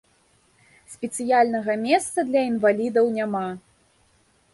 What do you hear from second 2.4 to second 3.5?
інвалідаў няма.